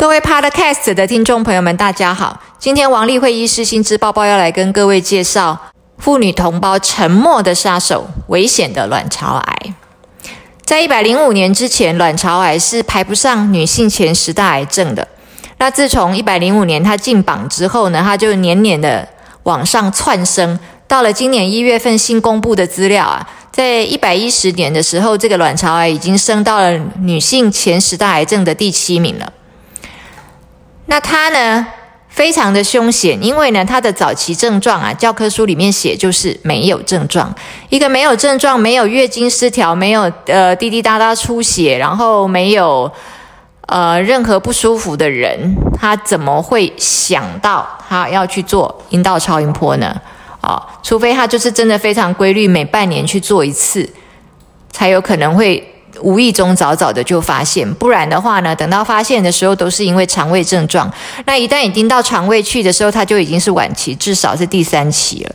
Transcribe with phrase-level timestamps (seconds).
[0.00, 2.40] 各位 Podcast 的听众朋友们，大家好！
[2.58, 5.58] 今天王丽慧医师新知报报要来跟各位介绍
[5.98, 9.74] 妇女同胞沉默的杀手——危险的卵巢癌。
[10.64, 15.06] 在一百零五年之前，卵巢癌是排不上女性前十大癌症的。
[15.58, 19.06] 那自从一百零五年它进榜之后呢，它就年年的
[19.42, 20.58] 往上窜升。
[20.88, 29.30] 到了今年一月份新公布的资料啊，在一百一十年的时候，这个卵巢癌已经升到了女性前十大癌症的第七名了。
[30.90, 31.64] 那它呢，
[32.08, 37.32] 非常的凶险，因为呢，它的早期症状啊，教科书里面写就是没有症状，
[37.68, 42.90] 一个没有症状、没有月经失调、没有呃滴滴答答出血，然后没有
[43.66, 49.96] 呃任何不舒服的人，他怎么会想到他要去做阴道超音波呢？
[50.40, 53.88] 啊，除非他就是真的非常规律，每半年去做一次，
[54.72, 55.69] 才有可能会。
[56.00, 60.90] 无意中早早的就发现，不然的话呢，等到发现的时候都是因为肠胃症状。
[61.26, 65.34] 那一旦已经到肠胃去的时候，它就已经是晚期，至少是第三期了。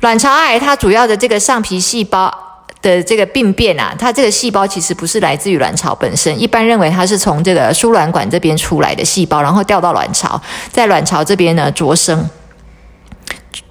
[0.00, 2.32] 卵巢癌它主要的这个上皮细胞
[2.82, 10.40] 的这个病变啊，它这个细胞其实不是来自于卵巢本身，一般认为它是从这个输卵管这边出来的细胞，然后掉到卵巢，
[10.70, 12.28] 在卵巢这边呢着生。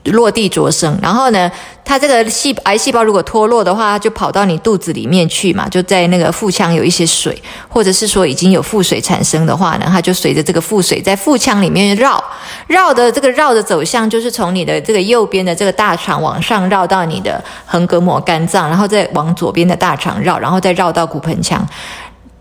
[0.05, 1.51] 落地着生，然后呢，
[1.83, 12.23] 它这个细癌细胞如果脱落的话，它就跑到你肚子里面去嘛，就在那个腹腔有一些水，或者是说已经有腹水产生的话呢，它就随着这个腹水在腹腔里面绕，
[12.67, 21.67] 绕的这个绕的走向就是从你的这个右边的这个大肠往上绕到你的横膈膜肝脏，然后再往左边的大肠绕，然后再绕到骨盆腔，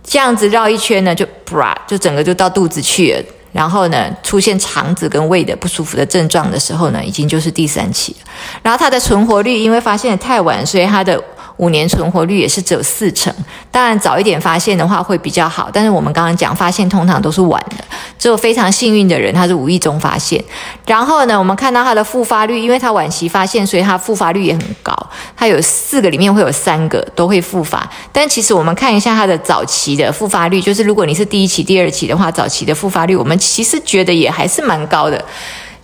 [0.03, 3.23] 这样子绕一圈呢，就啪，就整个就到肚子去了。
[3.55, 8.31] 然后呢，出现肠子跟胃的不舒服的症状的时候呢，已经就是第三期了。
[8.63, 11.19] 然后它的存活率，因为发现的太晚，所以它的。
[11.59, 13.33] 五年存活率也是只有四成，
[13.71, 15.71] 当然早一点发现的话会比较好。
[15.73, 17.85] 但是我们刚刚讲发现通常都是晚的，
[18.19, 20.43] 只有非常幸运的人他是无意中发现。
[20.87, 24.95] 然后呢，我们看到他的复发率，因为他晚期发现，所以他复发率也很高。
[25.37, 27.89] 他有四个里面会有三个都会复发。
[28.13, 35.25] 但其实我们看一下他的早期的复发率，就是如果你是第一期、第二期的话，早期的复发率我们其实觉得也还是蛮高的。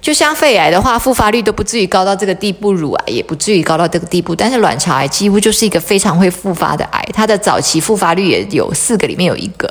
[0.00, 9.70] 就像肺癌的话，复发率都不至于高到这个地步，乳癌也不至于高到这个地步，但是卵巢癌几乎就是一个非常会复发的癌，它的早期复发率也有四个里面有一个。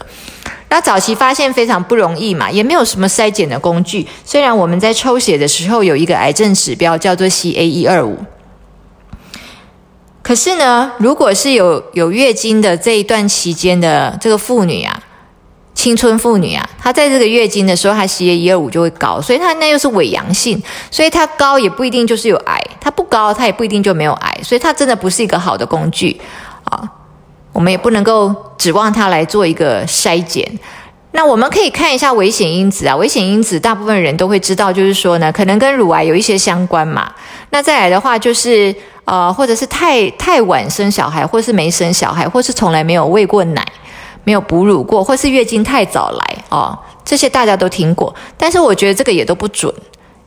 [0.70, 4.06] 那早期发现非常不容易嘛，也没有什么筛检的工具。
[4.24, 8.16] 虽然我们在抽血的时候有一个癌症指标叫做 CA 一二五，
[10.22, 15.02] 可是呢，如果是有有月经的这一段期间的这个妇女啊。
[15.80, 26.20] 青春妇女啊，她在这个月经的时候，她 CA 一二五就会高，所以她那又是伪阳性，所以她高也不一定就是有癌，她不高她也不一定就没有癌，所以它真的不是一个好的工具
[26.66, 26.84] 啊，
[27.54, 30.46] 我们也不能够指望它来做一个筛检。
[31.12, 37.10] 那我们可以看一下危险因子啊，危险因子大部分人都会知道，就是说呢，可能跟乳癌有一些相关嘛。
[37.52, 38.76] 那再来的话，就是
[39.06, 43.66] 呃，或者是太太晚生小孩，或是没生小孩，或是从来没有喂过奶。
[44.24, 48.14] 没有哺乳过，或是月经太早来哦，这些大家都听过。
[48.38, 49.74] 但是我觉得这个也都不准，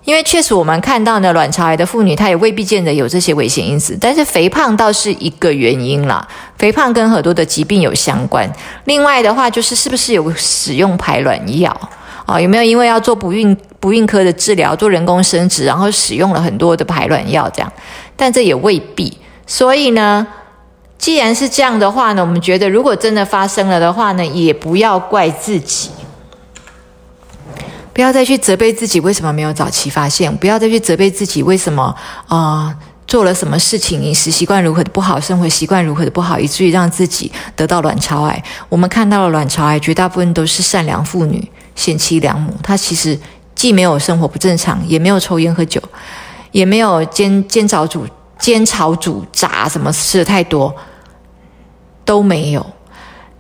[0.05, 3.97] 因为确实我们看到呢，卵巢癌的妇女她也未必见得有这些危险因子。
[4.01, 6.27] 但是肥胖倒是一个原因啦，
[6.59, 8.51] 肥胖跟很多的疾病有相关。
[8.87, 11.71] 另外的话，就是是不是有使用排卵药
[12.27, 12.41] 啊？
[12.41, 17.73] 有没有因为要做不孕不孕科的治疗，做人工生殖，然后使用了很多的排卵药这样？
[18.17, 19.17] 但这也未必。
[19.47, 20.27] 所以呢？
[21.03, 25.91] 既然是这样的话呢，我们觉得如果真的发生了的话呢，也不要怪自己，
[27.93, 31.93] 不要再去责备自己为什么没有早期发现，不要再去责备自己为什么
[32.29, 32.73] 啊
[33.09, 38.41] 做了什么事情，饮食习惯如何的不好，生活习惯如何的不好，以至于让自己得到卵巢癌。
[38.69, 43.19] 我们看到了卵巢癌绝大部分都是善良妇女、贤妻良母，她其实
[43.57, 45.83] 既没有生活不正常，也没有抽烟喝酒，
[46.53, 48.07] 也没有煎煎炒煮
[48.39, 50.73] 煎炒煮炸什么吃的太多。
[52.12, 52.67] 都没有，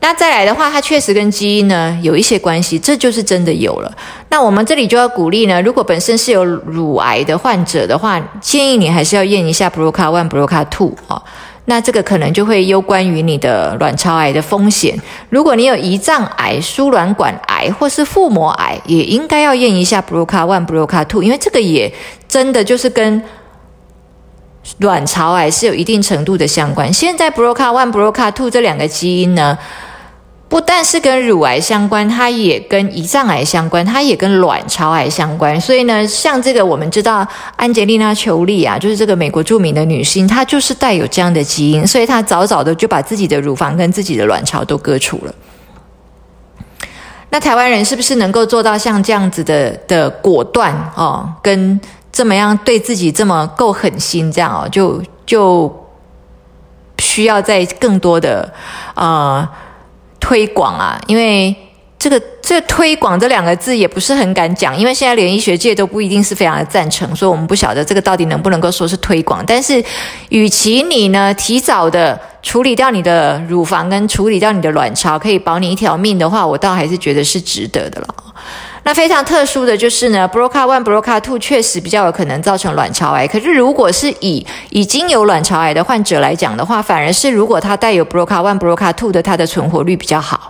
[0.00, 3.92] 那再来的话，它确实跟基因呢有一些关系，这就是真的有了。
[4.30, 11.22] 那我们这里就要鼓励呢，如果本身是有乳癌的患者的话，建议你还是要验一下 BRCA one、BRCA two 啊。
[11.66, 14.98] 那这个可能就会攸关于你的卵巢癌的风险。
[15.28, 21.92] 如果你有胰脏癌、输卵管癌或是腹膜癌，也应该要验一下 BRCA one、BRCA two，因为这个也
[22.26, 23.22] 真的就是跟。
[24.78, 26.92] 卵巢癌是有一定程度的相关。
[26.92, 29.58] 现在 BRCA one、BRCA two 这两个基因呢，
[30.48, 35.60] 不但是跟乳癌相关，它也跟胰脏癌相关，它也跟卵巢癌相关。
[35.60, 37.26] 所以呢，像这个我们知道
[37.56, 45.34] 安吉丽娜·裘丽啊，就是这个美国著名的女星，她就是带有这样的基因，所以她早早的就把自己的乳房跟自己的卵巢都割除了。
[47.30, 51.80] 那台湾人是不是能够做到像这样子的的果断哦，跟
[52.12, 55.74] 这么样对自己这么够狠心这样哦，就就
[56.98, 58.52] 需要在更多的
[58.94, 59.48] 呃
[60.20, 61.56] 推广啊，因为。
[62.02, 69.44] 这个这推广这两个字也不是很敢讲，因为现在连医学界都不一定是非常的赞成，所以我们不晓得这个到底能不能够说是推广。
[69.46, 69.80] 但是，
[70.30, 78.08] 与其你呢提早的处理掉你的乳房跟处理掉你的卵巢，可以保你一条命的话，我倒还是觉得是值得的了。
[78.84, 83.28] 那非常特殊的就是呢，BRCA one、BRCA two 确实比较有可能造成卵巢癌。
[83.28, 90.48] 可是，如果是以已经有卵巢癌的患者来讲的话，反而是如果他带有 BRCA one、BRCA two 的，他的存活率比较好。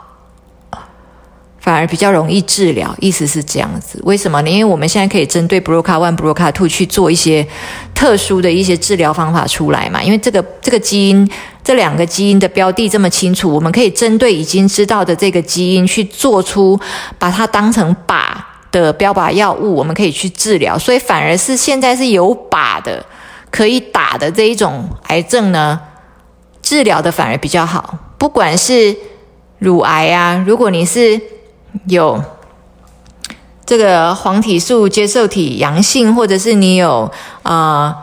[1.61, 4.01] 反而比较容易治疗，意思是这样子。
[4.03, 4.51] 为什么呢？
[4.51, 7.47] 因为我们现在可以针对 BRCA one、BRCA two 去做一些
[7.95, 10.03] 特殊的一些治疗方法出来嘛。
[10.03, 11.31] 因为这个这个基因
[11.65, 16.79] 这两个基因的标的这么清楚，我们可以针对已经知道的这个基因去做出
[17.19, 18.35] 把它当成靶
[18.71, 20.77] 的标靶药物，我们可以去治疗。
[20.79, 23.05] 所以反而是现在是有靶的
[23.51, 25.79] 可以打的这一种癌症呢，
[26.63, 27.97] 治疗的反而比较好。
[28.19, 28.97] 不管是
[29.59, 31.21] 乳癌啊，如果你是
[31.87, 32.23] 有
[33.65, 37.11] 这个黄体素接受体阳性，或者是你有
[37.43, 37.97] 啊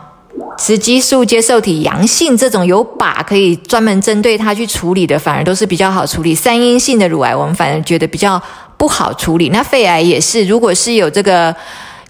[0.60, 6.34] 雌激素接受体阳性，这种有靶可以专门针对它去处理的，反而都是比较好处理。
[6.34, 8.40] 三阴性的乳癌，我们反而觉得比较
[8.76, 9.48] 不好处理。
[9.48, 11.54] 那肺癌也是，如果是有这个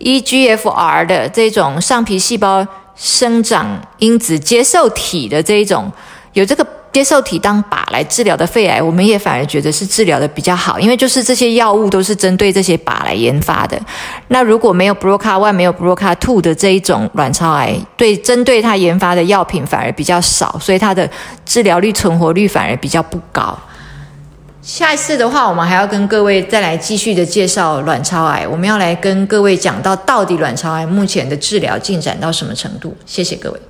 [0.00, 2.66] EGFR 的这种上皮细胞
[2.96, 5.90] 生长因子接受体的这一种，
[6.32, 6.66] 有这个。
[6.92, 13.80] 接受体当靶来治疗的肺癌，我们也反而觉得是治疗的比较好，因为就是这些药物都是针对这些靶来研发的。
[14.28, 21.08] 那如果没有 BRCA one 没有 BRCA two 的这一种卵巢癌，对针对它研发的药品反而比较少，所以它的
[21.46, 23.56] 治疗率、存活率反而比较不高。
[24.60, 32.94] 下一次的话，我们还要跟各位再来继续的介绍卵巢癌，我们要来跟各位讲到到底卵巢癌目前的治疗进展到什么程度。
[33.06, 33.60] 谢谢各位。